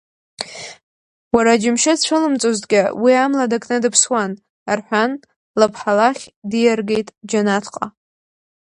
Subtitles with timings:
[1.35, 4.31] Уара аџьымшьы цәылымҵозҭгьы, уи амла дакны дыԥсуан,—
[4.77, 5.11] рҳәан,
[5.59, 7.85] лыԥҳа лахь диаргеит, џьанаҭҟа.